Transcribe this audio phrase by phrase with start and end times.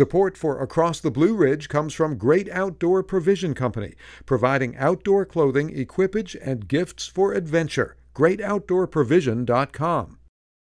[0.00, 3.92] Support for Across the Blue Ridge comes from Great Outdoor Provision Company,
[4.24, 7.98] providing outdoor clothing, equipage, and gifts for adventure.
[8.14, 10.18] GreatOutdoorProvision.com.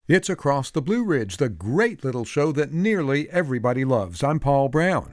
[0.07, 4.23] It's Across the Blue Ridge, the great little show that nearly everybody loves.
[4.23, 5.11] I'm Paul Brown.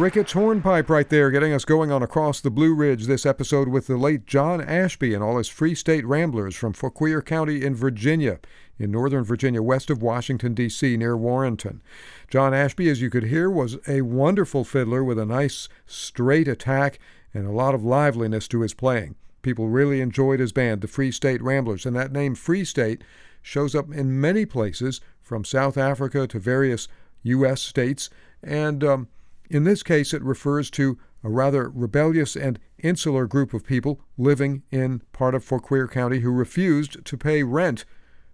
[0.00, 3.86] Ricketts Hornpipe right there, getting us going on across the Blue Ridge this episode with
[3.86, 8.38] the late John Ashby and all his Free State Ramblers from Fauquier County in Virginia,
[8.78, 11.82] in northern Virginia, west of Washington, D.C., near Warrenton.
[12.30, 16.98] John Ashby, as you could hear, was a wonderful fiddler with a nice straight attack
[17.34, 19.16] and a lot of liveliness to his playing.
[19.42, 23.04] People really enjoyed his band, the Free State Ramblers, and that name Free State
[23.42, 26.88] shows up in many places, from South Africa to various
[27.22, 27.60] U.S.
[27.60, 28.08] states,
[28.42, 29.08] and um,
[29.50, 34.62] in this case, it refers to a rather rebellious and insular group of people living
[34.70, 37.84] in part of Fauquier County who refused to pay rent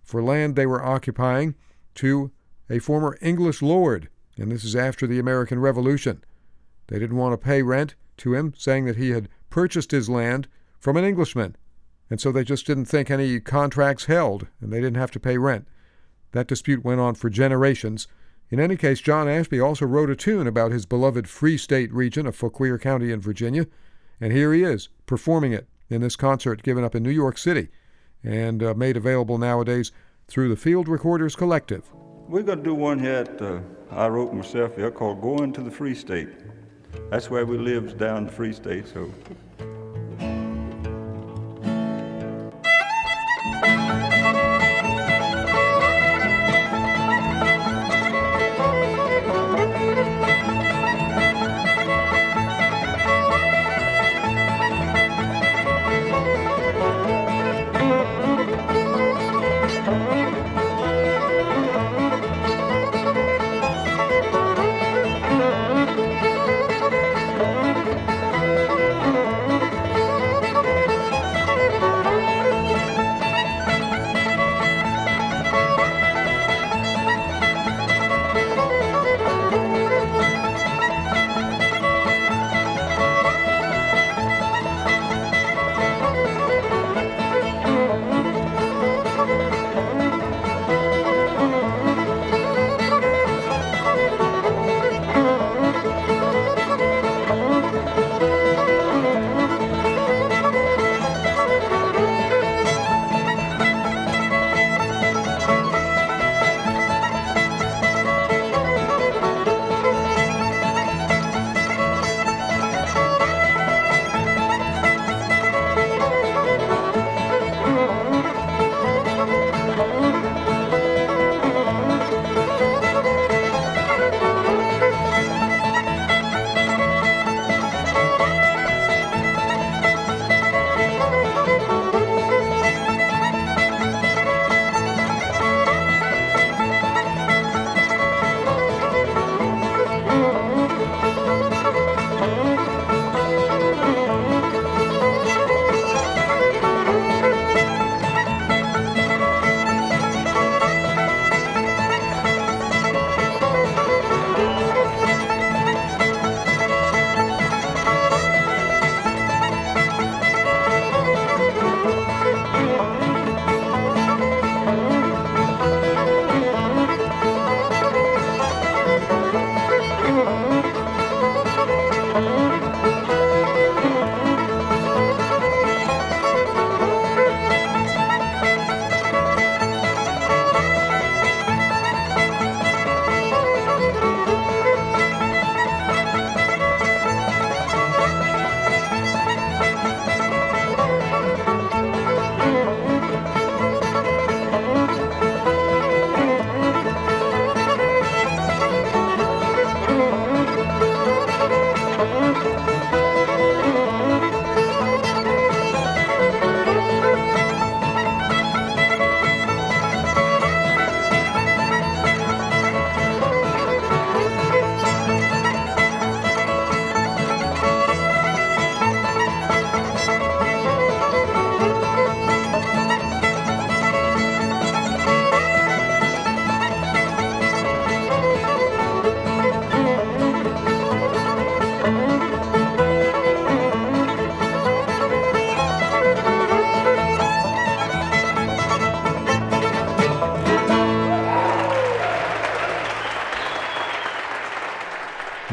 [0.04, 1.54] for land they were occupying
[1.94, 2.30] to
[2.70, 6.22] a former English lord, and this is after the American Revolution.
[6.88, 10.48] They didn't want to pay rent to him, saying that he had purchased his land
[10.78, 11.56] from an Englishman,
[12.10, 15.38] and so they just didn't think any contracts held, and they didn't have to pay
[15.38, 15.66] rent.
[16.32, 18.06] That dispute went on for generations
[18.50, 22.26] in any case, John Ashby also wrote a tune about his beloved Free State region
[22.26, 23.66] of Fauquier County in Virginia,
[24.20, 27.68] and here he is performing it in this concert given up in New York City
[28.22, 29.92] and uh, made available nowadays
[30.28, 31.84] through the Field Recorders Collective.
[32.28, 35.62] We're going to do one here that uh, I wrote myself here called Going to
[35.62, 36.28] the Free State.
[37.10, 39.12] That's where we live down the Free State, so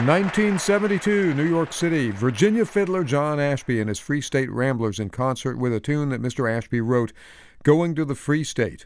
[0.08, 2.12] 1972, New York City.
[2.12, 6.22] Virginia fiddler John Ashby and his Free State Ramblers in concert with a tune that
[6.22, 6.52] Mr.
[6.52, 7.14] Ashby wrote,
[7.64, 8.86] Going to the Free State.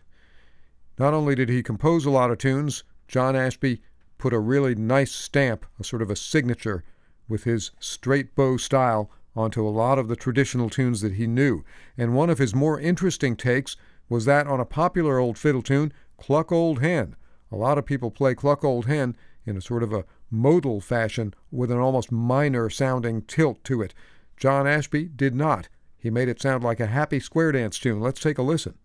[1.00, 3.82] Not only did he compose a lot of tunes, John Ashby
[4.20, 6.84] put a really nice stamp, a sort of a signature,
[7.28, 11.64] with his straight bow style onto a lot of the traditional tunes that he knew.
[11.98, 13.76] And one of his more interesting takes
[14.08, 17.16] was that on a popular old fiddle tune, Cluck Old Hen.
[17.52, 19.16] A lot of people play Cluck Old Hen
[19.48, 23.94] in a sort of a modal fashion with an almost minor sounding tilt to it.
[24.36, 25.70] John Ashby did not.
[25.98, 28.00] He made it sound like a happy square dance tune.
[28.00, 28.76] Let's take a listen.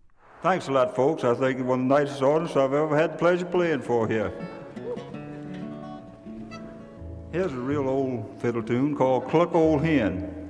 [0.41, 1.23] Thanks a lot, folks.
[1.23, 4.07] I think it's one of the nicest audience I've ever had the pleasure playing for
[4.07, 4.33] here.
[7.31, 10.42] Here's a real old fiddle tune called Cluck Old Hen.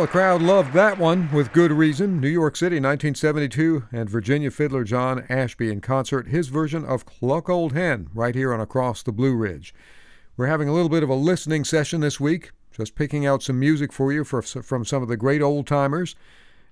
[0.00, 2.22] Well, the crowd loved that one with good reason.
[2.22, 7.50] New York City, 1972, and Virginia fiddler John Ashby in concert, his version of Cluck
[7.50, 9.74] Old Hen, right here on Across the Blue Ridge.
[10.38, 13.60] We're having a little bit of a listening session this week, just picking out some
[13.60, 16.16] music for you for, from some of the great old timers.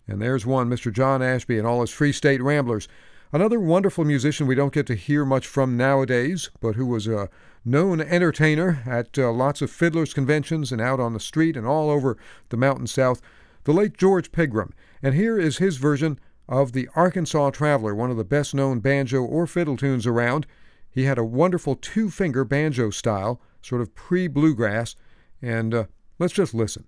[0.07, 0.91] And there's one, Mr.
[0.91, 2.89] John Ashby and all his Free State Ramblers.
[3.31, 7.29] Another wonderful musician we don't get to hear much from nowadays, but who was a
[7.63, 11.91] known entertainer at uh, lots of fiddlers' conventions and out on the street and all
[11.91, 12.17] over
[12.49, 13.21] the mountain south,
[13.65, 14.73] the late George Pegram.
[15.03, 16.19] And here is his version
[16.49, 20.47] of the Arkansas Traveler, one of the best known banjo or fiddle tunes around.
[20.91, 24.97] He had a wonderful two finger banjo style, sort of pre bluegrass,
[25.43, 25.85] and uh,
[26.19, 26.87] let's just listen.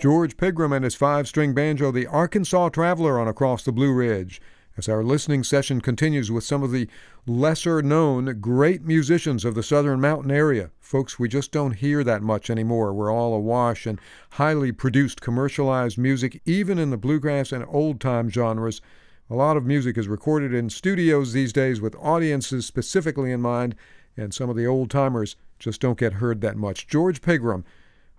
[0.00, 4.40] George Pegram and his five string banjo, the Arkansas Traveler, on Across the Blue Ridge.
[4.78, 6.88] As our listening session continues with some of the
[7.26, 12.22] lesser known great musicians of the southern mountain area, folks we just don't hear that
[12.22, 12.94] much anymore.
[12.94, 13.98] We're all awash in
[14.30, 18.80] highly produced commercialized music, even in the bluegrass and old time genres.
[19.28, 23.74] A lot of music is recorded in studios these days with audiences specifically in mind,
[24.16, 26.86] and some of the old timers just don't get heard that much.
[26.86, 27.66] George Pegram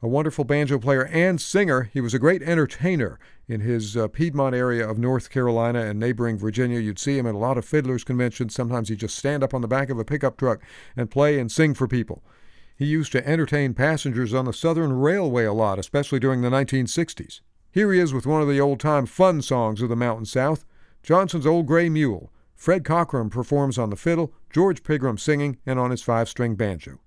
[0.01, 1.83] a wonderful banjo player and singer.
[1.93, 6.37] He was a great entertainer in his uh, Piedmont area of North Carolina and neighboring
[6.37, 6.79] Virginia.
[6.79, 8.55] You'd see him at a lot of fiddlers' conventions.
[8.55, 10.59] Sometimes he'd just stand up on the back of a pickup truck
[10.97, 12.23] and play and sing for people.
[12.75, 17.41] He used to entertain passengers on the Southern Railway a lot, especially during the 1960s.
[17.71, 20.65] Here he is with one of the old time fun songs of the Mountain South
[21.03, 22.31] Johnson's Old Gray Mule.
[22.55, 26.99] Fred Cockerham performs on the fiddle, George Pegram singing, and on his five string banjo.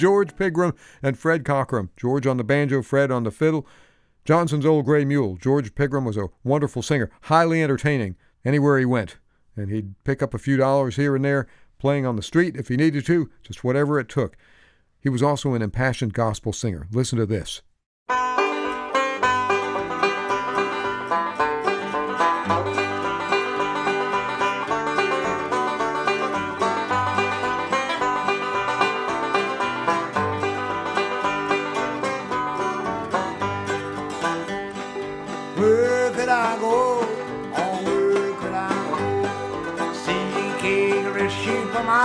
[0.00, 1.90] George Pegram and Fred Cockerham.
[1.94, 3.66] George on the banjo, Fred on the fiddle.
[4.24, 5.36] Johnson's Old Gray Mule.
[5.36, 9.18] George Pegram was a wonderful singer, highly entertaining anywhere he went.
[9.56, 11.46] And he'd pick up a few dollars here and there,
[11.78, 14.38] playing on the street if he needed to, just whatever it took.
[15.00, 16.86] He was also an impassioned gospel singer.
[16.90, 17.60] Listen to this.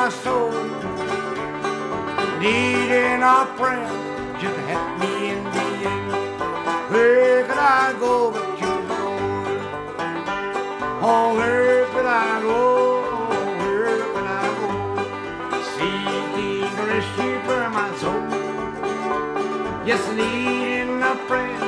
[0.05, 0.51] My soul.
[2.39, 3.89] Needing a friend
[4.39, 6.11] just help me in the end.
[6.91, 9.61] Where could I go but you, Lord?
[11.01, 12.61] Oh, where could I go?
[13.61, 14.69] Where could I go?
[15.73, 18.25] Seeking rescue for my soul.
[19.87, 21.64] Yes, needing a friend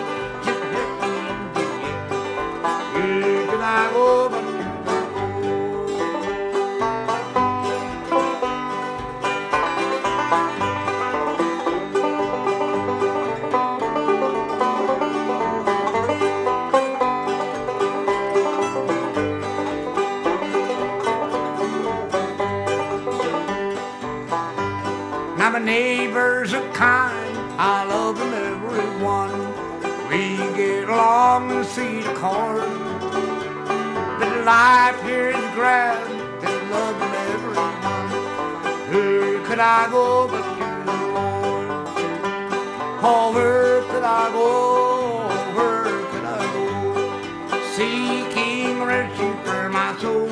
[34.47, 36.09] life appear in the ground
[36.41, 37.79] and loving everyone.
[38.89, 41.67] Where could I go but you, Lord?
[43.03, 45.27] Oh, where could I go?
[45.57, 46.65] Where could I go?
[47.75, 50.29] Seeking rescue for my soul.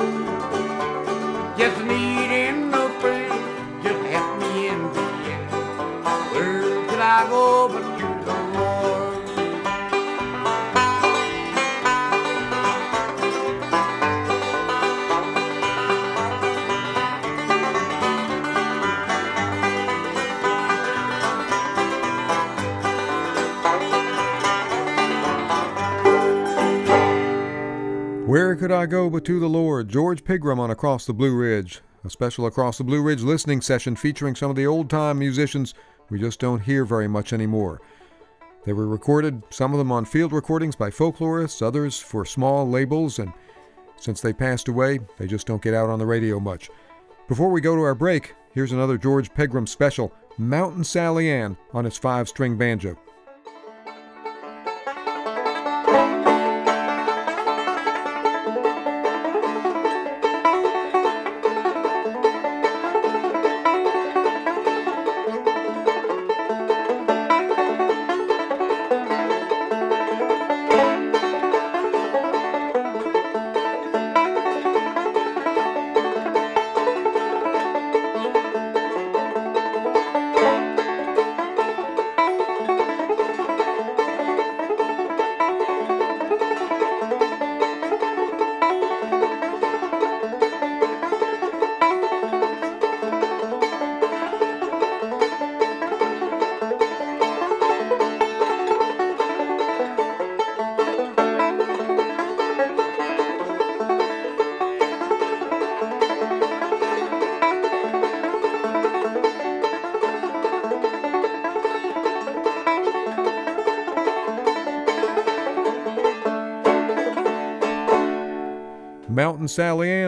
[1.58, 5.50] Just needing no friend, just help me in the end.
[6.32, 7.95] Where could I go but
[29.20, 29.88] to the Lord?
[29.88, 31.80] George Pegram on Across the Blue Ridge.
[32.04, 35.74] A special Across the Blue Ridge listening session featuring some of the old time musicians
[36.10, 37.80] we just don't hear very much anymore.
[38.64, 43.20] They were recorded, some of them on field recordings by folklorists, others for small labels,
[43.20, 43.32] and
[43.96, 46.68] since they passed away, they just don't get out on the radio much.
[47.28, 51.84] Before we go to our break, here's another George Pegram special Mountain Sally Ann on
[51.84, 52.98] his five string banjo.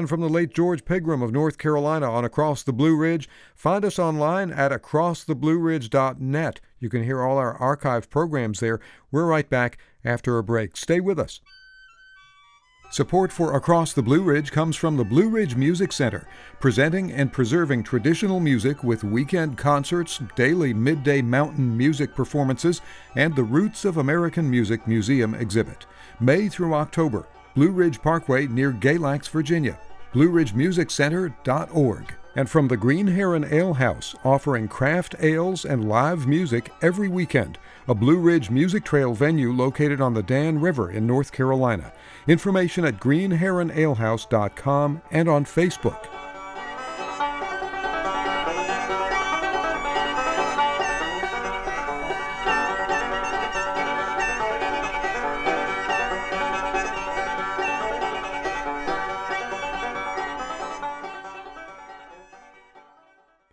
[0.09, 3.29] From the late George Pegram of North Carolina on Across the Blue Ridge.
[3.55, 6.61] Find us online at acrosstheblueridge.net.
[6.81, 8.81] You can hear all our archive programs there.
[9.11, 10.79] We're right back after a break.
[10.79, 11.43] Stay with us.
[12.91, 16.27] Support for Across the Blue Ridge comes from the Blue Ridge Music Center,
[16.59, 22.81] presenting and preserving traditional music with weekend concerts, daily midday mountain music performances,
[23.15, 25.85] and the Roots of American Music Museum exhibit.
[26.19, 27.27] May through October.
[27.55, 29.79] Blue Ridge Parkway near Galax, Virginia.
[30.13, 32.15] BlueRidgeMusicCenter.org.
[32.37, 37.59] And from the Green Heron Ale House, offering craft ales and live music every weekend.
[37.89, 41.93] A Blue Ridge Music Trail venue located on the Dan River in North Carolina.
[42.29, 46.07] Information at greenheronalehouse.com and on Facebook.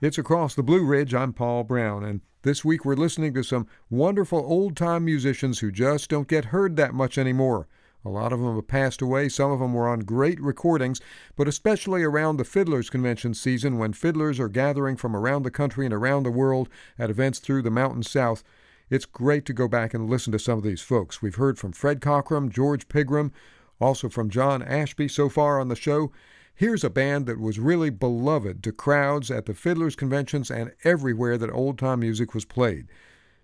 [0.02, 1.14] It's Across the Blue Ridge.
[1.14, 5.72] I'm Paul Brown, and this week we're listening to some wonderful old time musicians who
[5.72, 7.70] just don't get heard that much anymore.
[8.04, 11.00] A lot of them have passed away, some of them were on great recordings,
[11.38, 15.86] but especially around the Fiddlers Convention season when fiddlers are gathering from around the country
[15.86, 16.68] and around the world
[17.00, 18.44] at events through the Mountain South.
[18.90, 21.22] It's great to go back and listen to some of these folks.
[21.22, 23.32] We've heard from Fred Cockerham, George Pegram,
[23.80, 26.12] also from John Ashby so far on the show.
[26.58, 31.38] Here's a band that was really beloved to crowds at the fiddlers' conventions and everywhere
[31.38, 32.88] that old time music was played.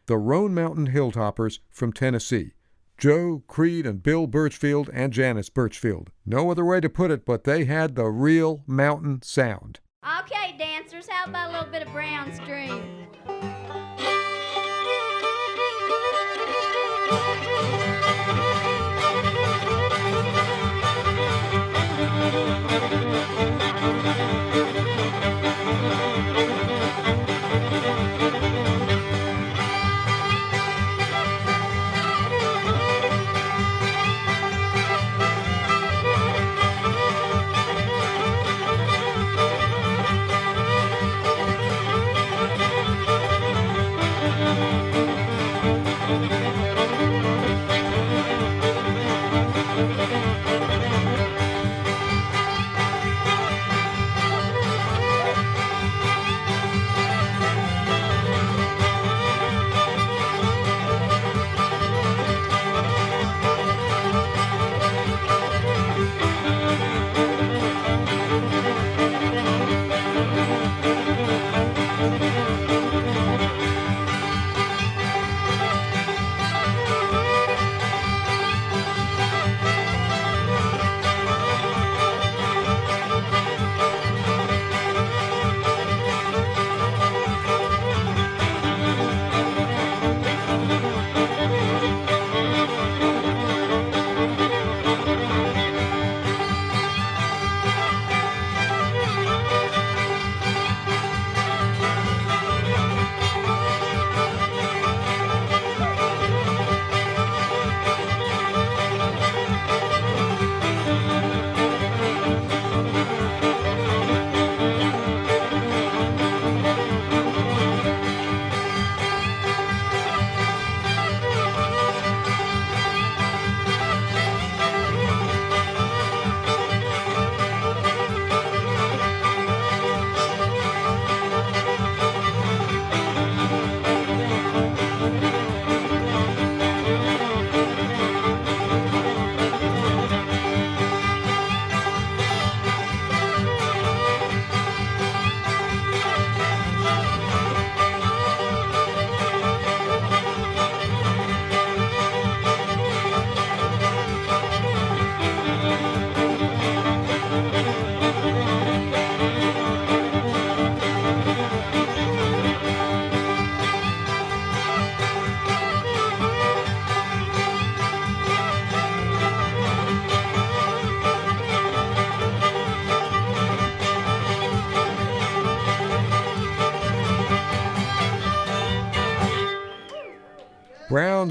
[0.06, 2.54] The Roan Mountain Hilltoppers from Tennessee.
[2.97, 6.12] Joe, Creed, and Bill Birchfield and Janice Birchfield.
[6.26, 9.82] No other way to put it, but they had the real mountain sound.
[10.21, 12.91] Okay, dancers, how about a little bit of Brown's Dream?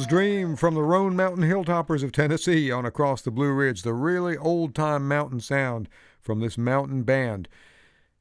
[0.01, 3.93] Brown's Dream from the Roan Mountain Hilltoppers of Tennessee on Across the Blue Ridge, the
[3.93, 5.91] really old time mountain sound
[6.23, 7.51] from this mountain band.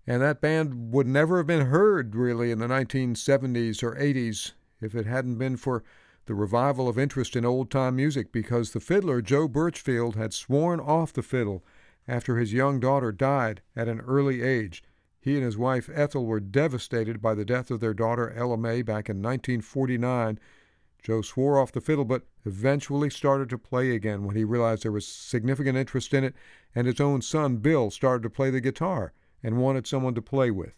[0.05, 4.93] And that band would never have been heard really in the 1970s or 80s if
[4.93, 5.81] it hadn't been for
[6.25, 10.81] the revival of interest in old time music because the fiddler Joe Birchfield had sworn
[10.81, 11.63] off the fiddle
[12.09, 14.83] after his young daughter died at an early age.
[15.21, 18.81] He and his wife Ethel were devastated by the death of their daughter Ella May
[18.81, 20.39] back in 1949
[21.01, 24.91] Joe swore off the fiddle, but eventually started to play again when he realized there
[24.91, 26.35] was significant interest in it,
[26.75, 30.51] and his own son, Bill, started to play the guitar and wanted someone to play
[30.51, 30.75] with.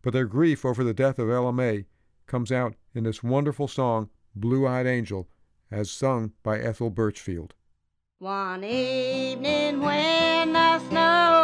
[0.00, 1.86] But their grief over the death of Ella May
[2.26, 5.28] comes out in this wonderful song, Blue Eyed Angel,
[5.70, 7.54] as sung by Ethel Birchfield.
[8.18, 11.41] One evening when the snow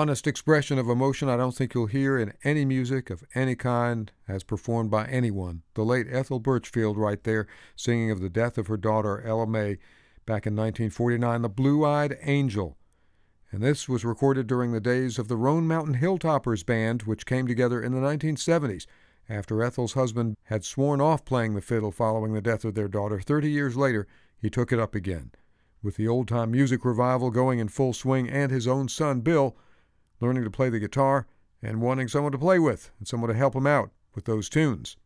[0.00, 4.10] honest expression of emotion I don't think you'll hear in any music of any kind
[4.26, 5.60] as performed by anyone.
[5.74, 9.76] The late Ethel Birchfield, right there, singing of the death of her daughter Ella May
[10.24, 12.78] back in 1949, The Blue Eyed Angel.
[13.52, 17.46] And this was recorded during the days of the Roan Mountain Hilltoppers Band, which came
[17.46, 18.86] together in the 1970s
[19.28, 23.20] after Ethel's husband had sworn off playing the fiddle following the death of their daughter.
[23.20, 24.06] Thirty years later,
[24.38, 25.32] he took it up again
[25.82, 29.54] with the old time music revival going in full swing and his own son, Bill,
[30.20, 31.26] learning to play the guitar
[31.62, 34.96] and wanting someone to play with and someone to help him out with those tunes.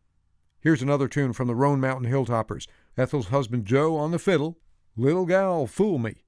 [0.59, 4.57] Here's another tune from the Roan Mountain Hilltoppers Ethel's husband, Joe, on the fiddle
[4.97, 6.24] Little Gal, Fool Me.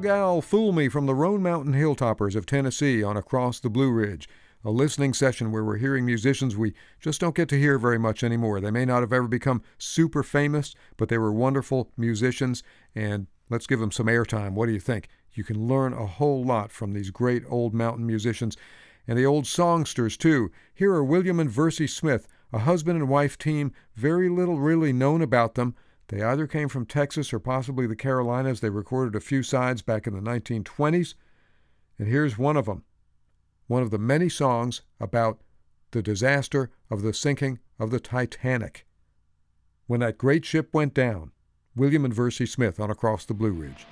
[0.00, 4.30] Gal Fool Me from the Roan Mountain Hilltoppers of Tennessee on Across the Blue Ridge.
[4.64, 8.24] A listening session where we're hearing musicians we just don't get to hear very much
[8.24, 8.60] anymore.
[8.60, 12.62] They may not have ever become super famous, but they were wonderful musicians,
[12.94, 14.52] and let's give them some airtime.
[14.52, 15.08] What do you think?
[15.34, 18.56] You can learn a whole lot from these great old mountain musicians
[19.06, 20.50] and the old songsters, too.
[20.72, 25.20] Here are William and Versey Smith, a husband and wife team, very little really known
[25.20, 25.74] about them.
[26.10, 28.60] They either came from Texas or possibly the Carolinas.
[28.60, 31.14] They recorded a few sides back in the 1920s.
[32.00, 32.82] And here's one of them
[33.68, 35.40] one of the many songs about
[35.92, 38.86] the disaster of the sinking of the Titanic.
[39.86, 41.30] When that great ship went down,
[41.76, 43.86] William and Versey Smith on Across the Blue Ridge.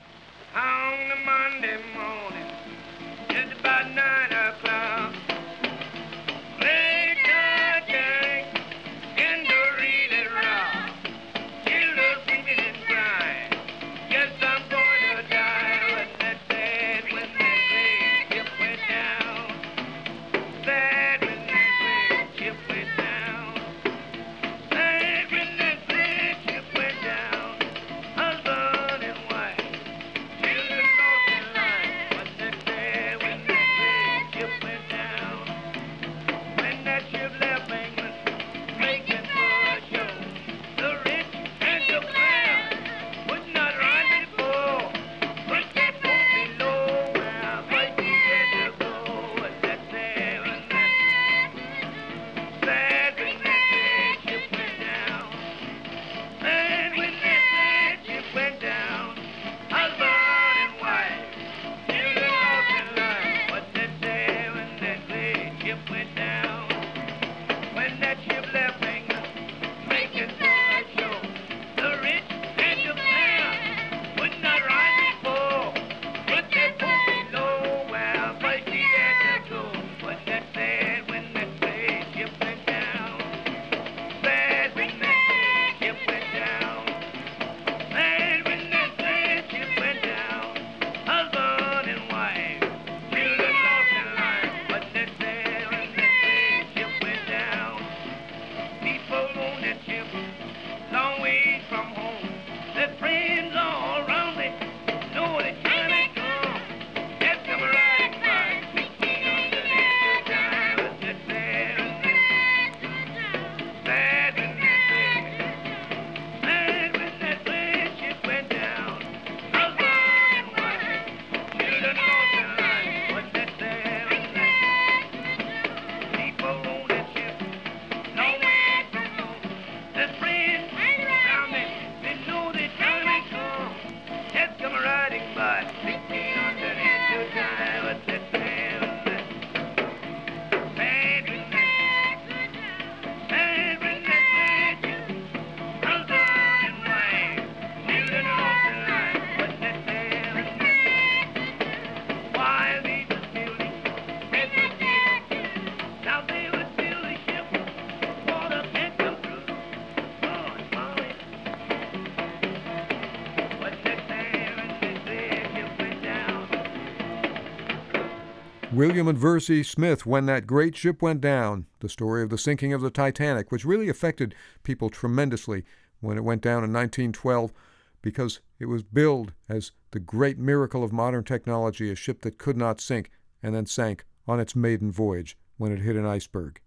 [168.89, 172.73] William and Versey Smith, When That Great Ship Went Down, the story of the sinking
[172.73, 175.67] of the Titanic, which really affected people tremendously
[176.01, 177.53] when it went down in 1912
[178.01, 182.57] because it was billed as the great miracle of modern technology, a ship that could
[182.57, 183.11] not sink
[183.43, 186.59] and then sank on its maiden voyage when it hit an iceberg.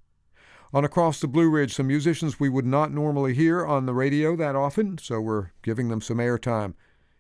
[0.75, 4.35] On Across the Blue Ridge, some musicians we would not normally hear on the radio
[4.35, 6.75] that often, so we're giving them some airtime.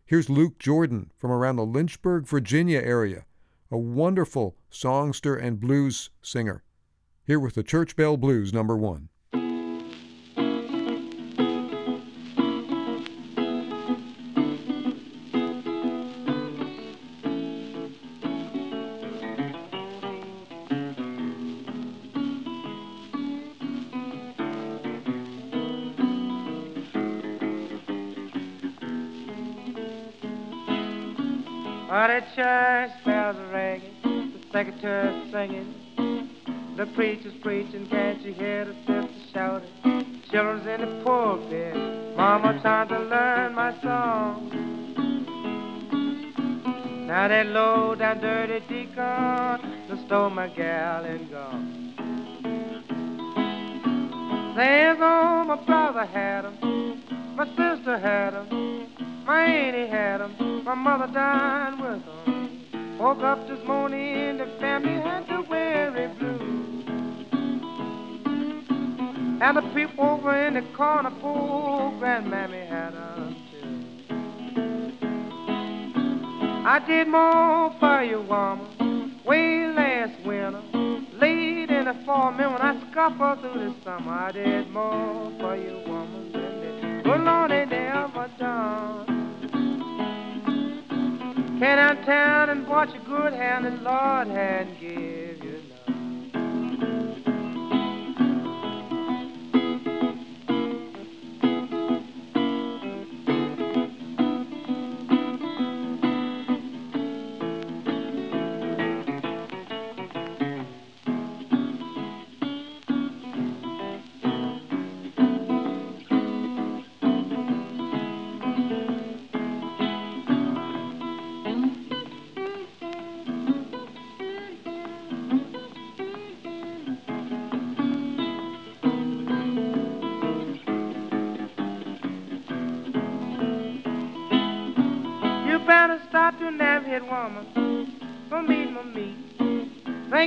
[0.05, 3.25] Here's Luke Jordan from around the Lynchburg, Virginia area,
[3.71, 6.63] a wonderful songster and blues singer.
[7.25, 9.07] Here with the Church Bell Blues, number one.
[34.67, 35.73] The singing,
[36.77, 40.21] the preacher's preaching, can't you hear the sisters shouting?
[40.29, 41.75] Children's in the pulpit,
[42.15, 44.49] mama trying to learn my song.
[47.07, 51.93] Now that low down dirty deacon done stole my gal and gone.
[54.55, 57.03] Says, oh, my brother had 'em,
[57.35, 62.20] my sister had 'em, my auntie had 'em, my mother died with 'em.
[63.01, 66.85] Woke up this morning, the family had the weary blues.
[69.41, 73.79] And the people over in the corner, poor grandmammy had 'em too.
[76.63, 80.61] I did more for you, woman, way last winter.
[81.19, 85.55] Late in the fall, man, when I scuffle through the summer, I did more for
[85.55, 89.20] you, woman, than the good Lord ain't ever done.
[91.61, 95.20] Came downtown and bought you good hand, and Lord hadn't give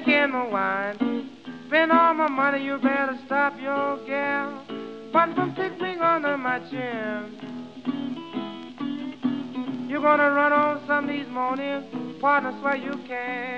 [0.04, 1.30] drinking my wine,
[1.66, 2.64] spend all my money.
[2.64, 4.64] You better stop your gal,
[5.12, 7.40] putting from ring under my chin.
[9.88, 11.84] You're gonna run on some these mornings,
[12.20, 13.53] partner, swear you can't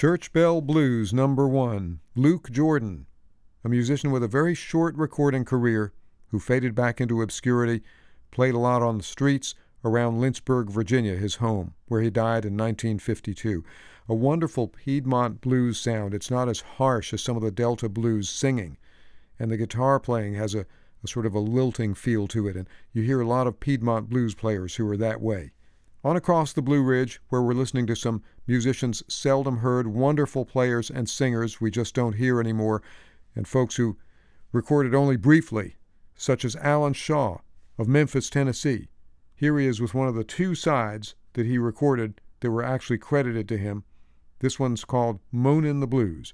[0.00, 3.04] Church Bell Blues number one, Luke Jordan,
[3.62, 5.92] a musician with a very short recording career
[6.28, 7.82] who faded back into obscurity,
[8.30, 12.56] played a lot on the streets around Lynchburg, Virginia, his home, where he died in
[12.56, 13.62] 1952.
[14.08, 16.14] A wonderful Piedmont blues sound.
[16.14, 18.78] It's not as harsh as some of the Delta blues singing,
[19.38, 20.64] and the guitar playing has a,
[21.04, 24.08] a sort of a lilting feel to it, and you hear a lot of Piedmont
[24.08, 25.52] blues players who are that way.
[26.02, 30.90] On across the Blue Ridge, where we're listening to some musicians seldom heard, wonderful players
[30.90, 32.80] and singers we just don't hear anymore,
[33.36, 33.98] and folks who
[34.50, 35.76] recorded only briefly,
[36.16, 37.40] such as Allen Shaw
[37.76, 38.88] of Memphis, Tennessee.
[39.34, 42.98] Here he is with one of the two sides that he recorded that were actually
[42.98, 43.84] credited to him.
[44.38, 46.32] This one's called Moanin' the Blues.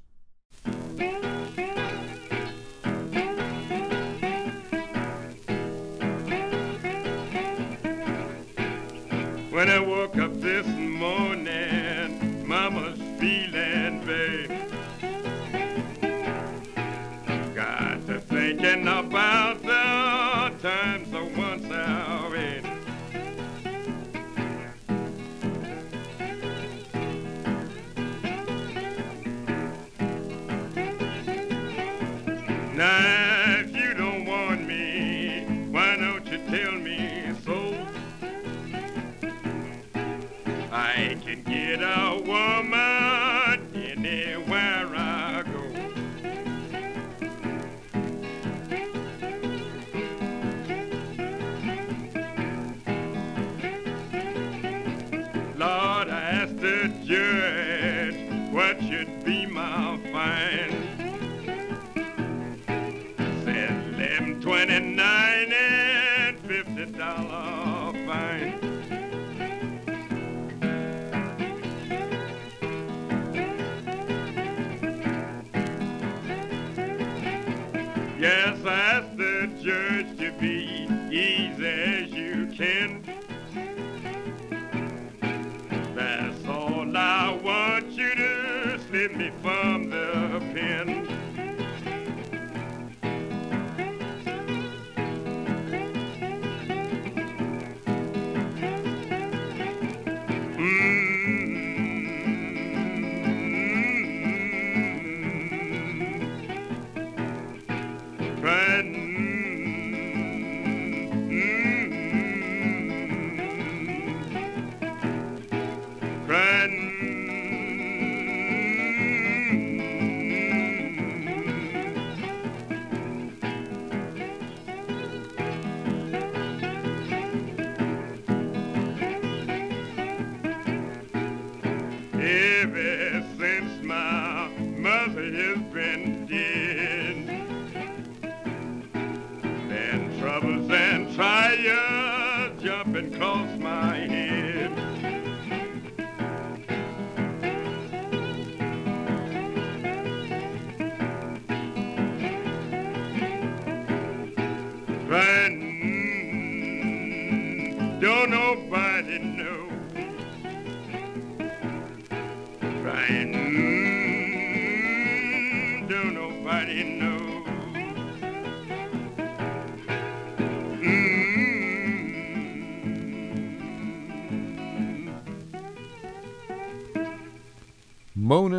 [78.26, 78.85] Yes, I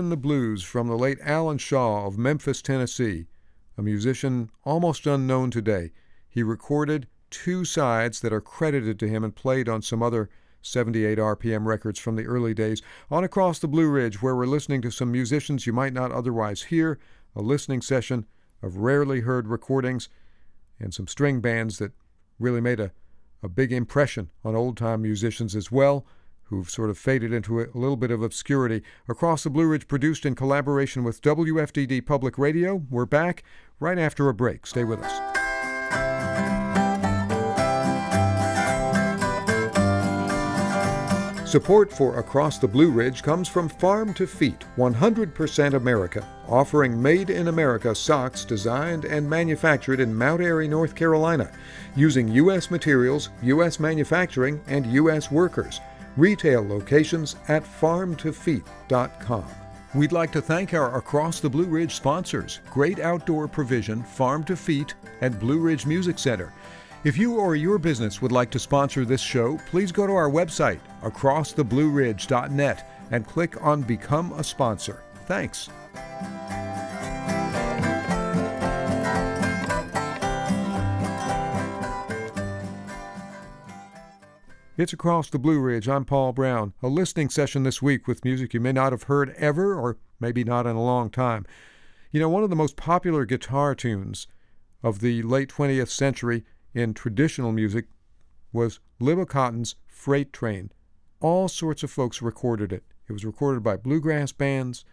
[0.08, 3.28] Moanin' the Blues from the late Allen Shaw of Memphis, Tennessee,
[3.78, 5.92] a musician almost unknown today.
[6.30, 10.30] He recorded two sides that are credited to him and played on some other
[10.62, 12.82] 78 RPM records from the early days.
[13.12, 16.64] On Across the Blue Ridge, where we're listening to some musicians you might not otherwise
[16.64, 16.98] hear,
[17.36, 18.26] a listening session
[18.64, 20.08] of rarely heard recordings,
[20.80, 21.92] and some string bands that
[22.40, 22.94] really made a,
[23.44, 26.06] a big impression on old time musicians as well
[26.50, 28.84] who've sort of faded into a little bit of obscurity.
[29.08, 32.84] Across the Blue Ridge, produced in collaboration with WFDD Public Radio.
[32.90, 33.44] We're back
[33.80, 34.66] right after a break.
[34.66, 35.38] Stay with us.
[41.48, 47.30] Support for Across the Blue Ridge comes from Farm to Feet, 100% America, offering made
[47.30, 51.50] in America socks designed and manufactured in Mount Airy, North Carolina,
[51.96, 52.70] using U.S.
[52.70, 53.80] materials, U.S.
[53.80, 55.32] manufacturing, and U.S.
[55.32, 55.80] workers.
[56.18, 59.46] Retail locations at farmtofeet.com.
[59.96, 64.56] We'd like to thank our Across the Blue Ridge sponsors Great Outdoor Provision, Farm to
[64.56, 66.52] Feet, and Blue Ridge Music Center.
[67.04, 70.30] If you or your business would like to sponsor this show, please go to our
[70.30, 75.04] website, acrosstheblueridge.net, and click on Become a Sponsor.
[75.26, 75.70] Thanks.
[84.78, 85.90] It's Across the Blue Ridge.
[85.90, 86.72] I'm Paul Brown.
[86.84, 90.44] A listening session this week with music you may not have heard ever, or maybe
[90.44, 91.48] not in a long time.
[92.12, 94.28] You know, one of the most popular guitar tunes
[94.84, 97.86] of the late 20th century in traditional music
[98.54, 100.72] was Libba Cotten's Freight Train.
[101.22, 102.84] All sorts of folks recorded it.
[103.10, 104.86] It was recorded by bluegrass bands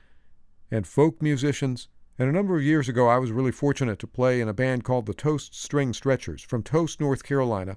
[0.71, 1.89] and folk musicians.
[2.19, 4.83] And a number of years ago, I was really fortunate to play in a band
[4.83, 7.77] called the Toast String Stretchers from Toast, North Carolina.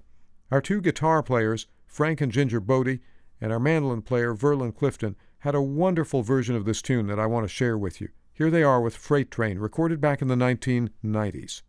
[0.49, 2.99] Our two guitar players, Frank and Ginger Bodie,
[3.41, 7.25] and our mandolin player, Verlin Clifton, had a wonderful version of this tune that I
[7.25, 8.09] want to share with you.
[8.33, 11.63] Here they are with Freight Train, recorded back in the 1990s.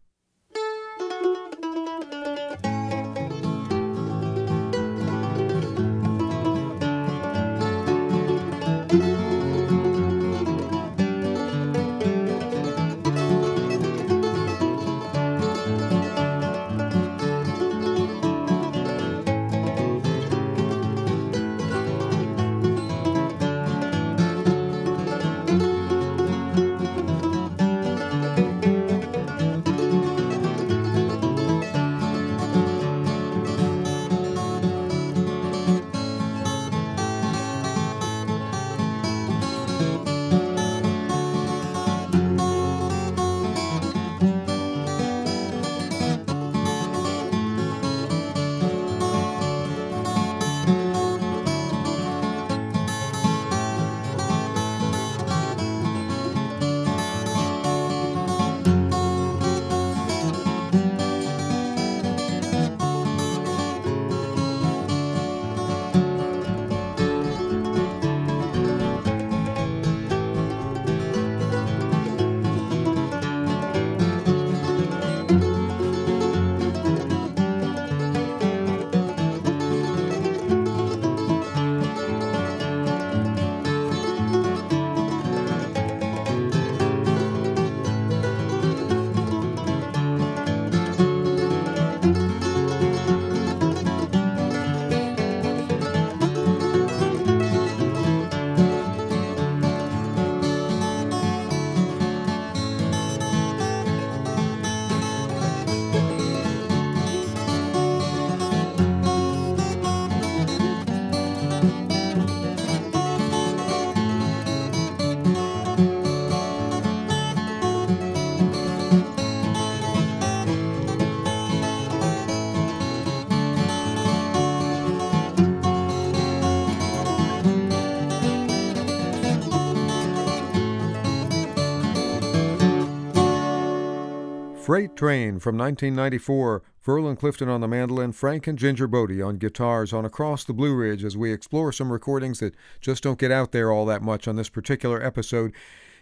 [134.79, 139.93] Freight Train from 1994 Verlin Clifton on the mandolin, Frank and Ginger Bodie on guitars
[139.93, 143.51] on Across the Blue Ridge as we explore some recordings that just don't get out
[143.51, 145.53] there all that much on this particular episode.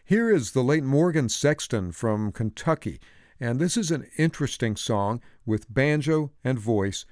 [0.05, 3.01] Here is the late Morgan Sexton from Kentucky,
[3.41, 7.07] and this is an interesting song with banjo and voice,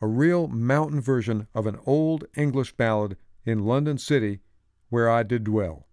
[0.00, 4.42] a real mountain version of an old English ballad in London City
[4.90, 5.88] where I did dwell.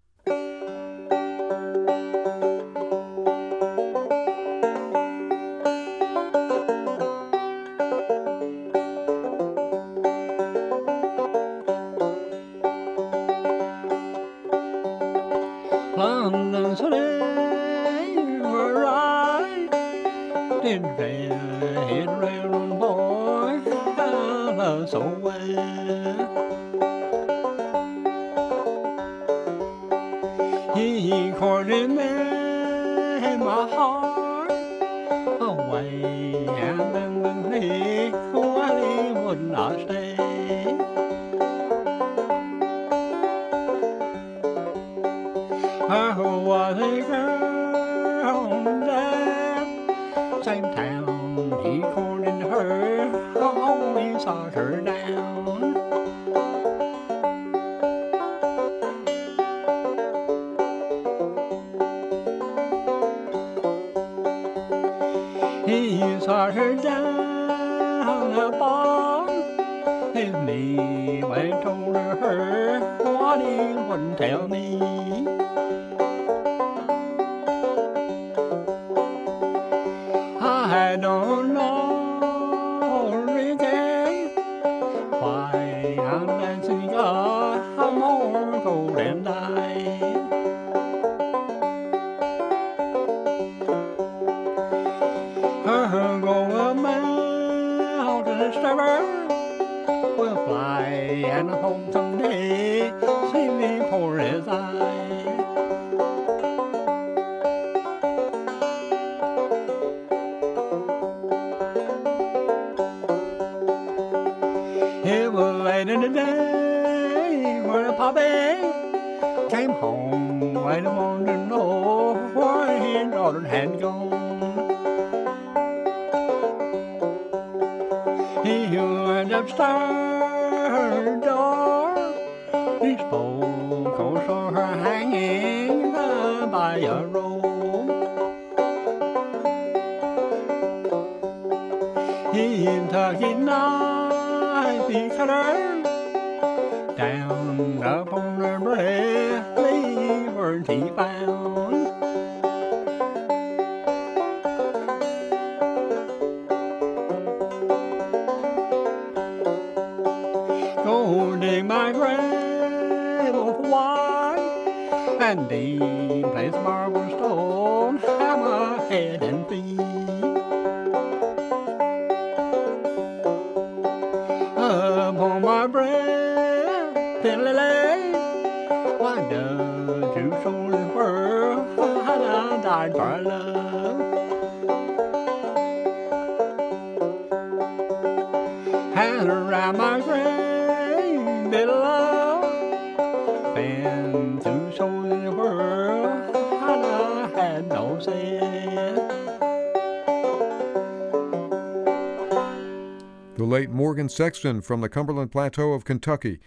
[204.12, 206.39] Sexton from the Cumberland Plateau of Kentucky,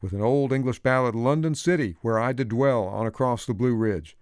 [0.00, 3.74] with an old English ballad, London City, where I did dwell on across the Blue
[3.74, 4.16] Ridge.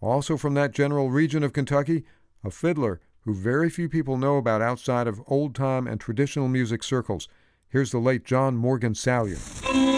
[0.00, 2.04] Also from that general region of Kentucky,
[2.44, 6.82] a fiddler who very few people know about outside of old time and traditional music
[6.82, 7.28] circles.
[7.68, 9.95] Here's the late John Morgan Salyer.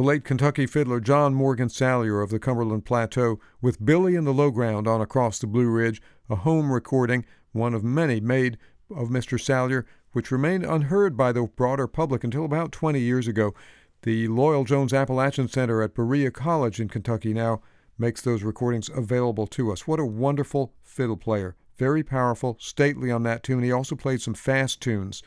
[0.00, 4.86] Late Kentucky fiddler John Morgan Salyer of the Cumberland Plateau with Billy in the Lowground
[4.86, 8.58] on Across the Blue Ridge, a home recording, one of many made
[8.94, 9.40] of Mr.
[9.40, 13.54] Salyer, which remained unheard by the broader public until about 20 years ago.
[14.02, 17.62] The Loyal Jones Appalachian Center at Berea College in Kentucky now
[17.98, 19.86] makes those recordings available to us.
[19.86, 21.56] What a wonderful fiddle player.
[21.76, 23.62] Very powerful, stately on that tune.
[23.62, 25.22] He also played some fast tunes,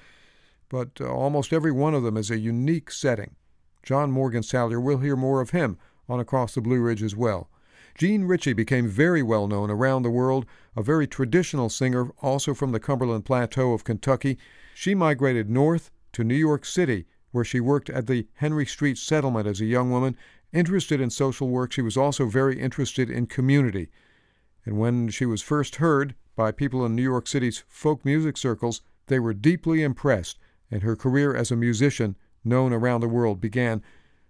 [0.70, 3.36] but uh, almost every one of them is a unique setting.
[3.84, 5.78] John Morgan Salyer, we'll hear more of him
[6.08, 7.50] on Across the Blue Ridge as well.
[7.98, 12.72] Jean Ritchie became very well known around the world, a very traditional singer, also from
[12.72, 14.38] the Cumberland Plateau of Kentucky.
[14.74, 19.48] She migrated north to New York City, where she worked at the Henry Street Settlement
[19.48, 20.18] as a young woman.
[20.54, 23.90] Interested in social work, she was also very interested in community.
[24.66, 28.82] And when she was first heard by people in New York City's folk music circles,
[29.08, 33.82] they were deeply impressed, and her career as a musician, known around the world, began.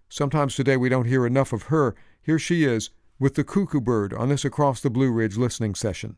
[0.10, 1.96] Sometimes today we don't hear enough of her.
[2.22, 2.90] Here she is
[3.20, 6.18] with the cuckoo bird on this Across the Blue Ridge listening session.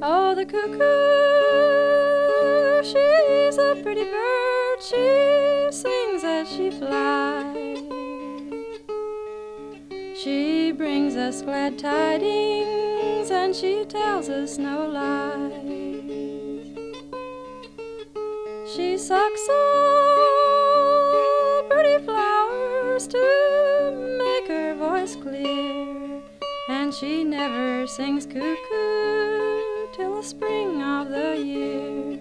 [0.00, 0.78] Oh, the cuckoo,
[2.84, 4.80] she's a pretty bird.
[4.80, 7.78] She sings as she flies.
[10.16, 16.47] She brings us glad tidings and she tells us no lies.
[18.78, 20.76] She sucks all
[21.68, 23.18] pretty flowers to
[24.22, 26.22] make her voice clear,
[26.68, 32.17] and she never sings cuckoo till the spring of the year.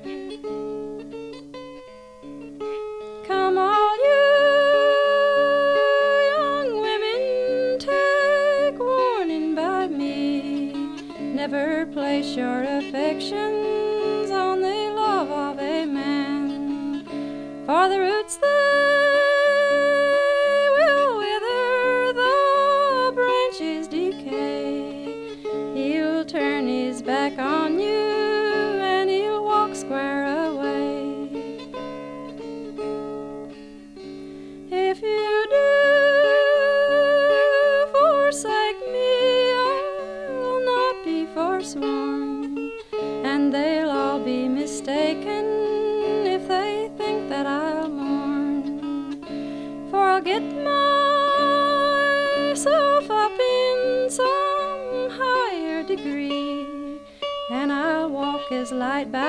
[58.98, 59.27] right back.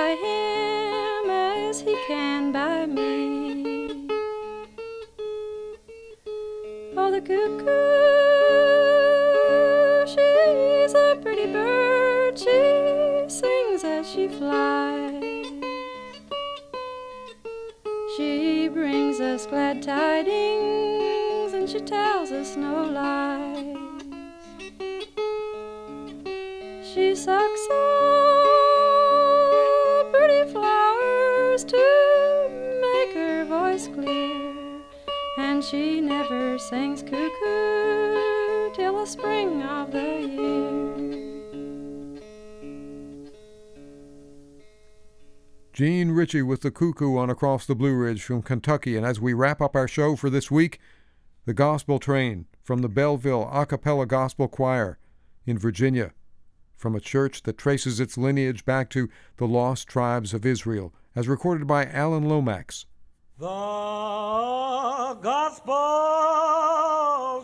[46.18, 48.96] Ritchie with the cuckoo on Across the Blue Ridge from Kentucky.
[48.96, 50.80] And as we wrap up our show for this week,
[51.46, 54.98] the Gospel Train from the Belleville A Cappella Gospel Choir
[55.46, 56.12] in Virginia,
[56.74, 61.28] from a church that traces its lineage back to the lost tribes of Israel, as
[61.28, 62.86] recorded by Alan Lomax.
[63.38, 63.46] The
[65.22, 65.84] gospel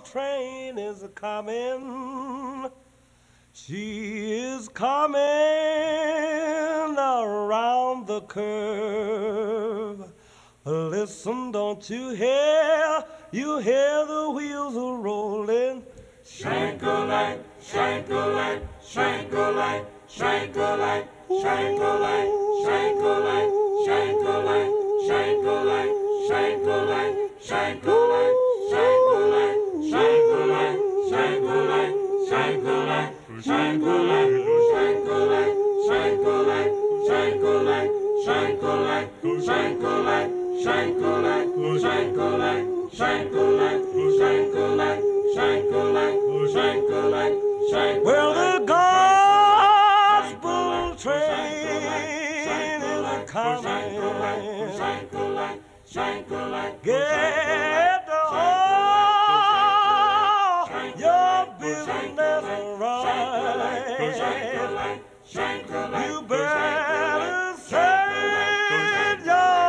[0.00, 2.23] train is coming.
[3.56, 5.22] She is coming
[6.98, 10.10] around the curve.
[10.64, 13.04] Listen, don't you hear?
[13.30, 15.84] You hear the wheels are rolling.
[16.24, 22.28] Shank-a-lang, shank-a-lang, shank-a-lang, shank-a-lang, shank-a-lang,
[22.64, 23.52] shank-a-lang,
[23.86, 24.72] shank-a-lang,
[25.06, 25.94] shank-a-lang,
[26.28, 28.43] shank-a-lang, shank-a-lang,
[33.42, 34.44] shank-a-lang.
[48.04, 50.04] Well, the gospel
[50.96, 53.96] train is coming.
[56.86, 57.93] All
[66.28, 69.64] better set your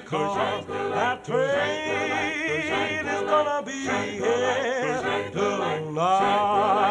[0.00, 6.89] because that train is gonna be here tonight.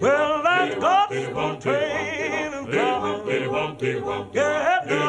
[0.00, 3.26] Well, that's gospel train and coming.
[4.32, 5.00] Get the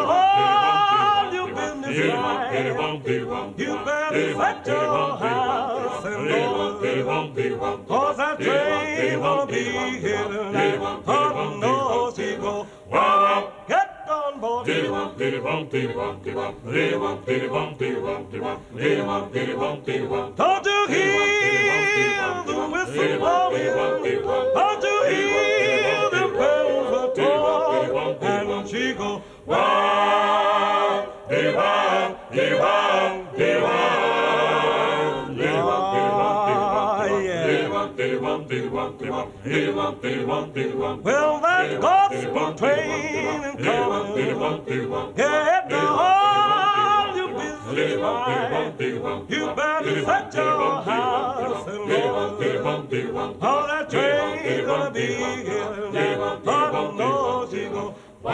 [1.34, 2.52] your business right.
[3.58, 6.80] You better set your house and go.
[7.88, 9.64] Cause that train gonna be
[10.02, 10.97] heading out.
[15.48, 15.94] Don't you hear
[22.46, 23.74] the whistle blowing?
[24.54, 28.52] Don't you hear the bells a tolling?
[28.52, 30.27] And she go, wow,
[39.48, 45.16] Well, that gospel train is coming.
[45.16, 48.74] Get the all your business right.
[49.30, 53.38] You better set your house and Lord.
[53.42, 56.36] All that train gonna be here now.
[56.44, 57.96] God knows he go.
[58.22, 58.34] Wow.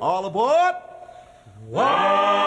[0.00, 0.74] All aboard.
[1.68, 2.43] Wow.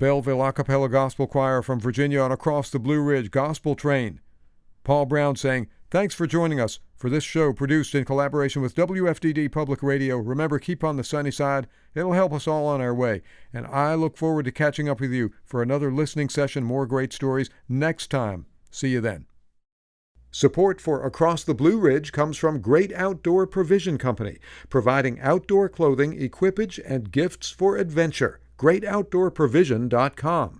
[0.00, 4.22] Belleville A Cappella Gospel Choir from Virginia on Across the Blue Ridge Gospel Train.
[4.82, 9.52] Paul Brown saying, Thanks for joining us for this show produced in collaboration with WFDD
[9.52, 10.16] Public Radio.
[10.16, 11.66] Remember, keep on the sunny side.
[11.94, 13.20] It'll help us all on our way.
[13.52, 17.12] And I look forward to catching up with you for another listening session, more great
[17.12, 18.46] stories next time.
[18.70, 19.26] See you then.
[20.30, 24.38] Support for Across the Blue Ridge comes from Great Outdoor Provision Company,
[24.70, 28.40] providing outdoor clothing, equipage, and gifts for adventure.
[28.60, 30.59] GreatOutdoorProvision.com.